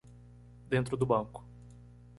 Dentro 0.67 0.97
do 0.97 1.05
banco 1.05 1.45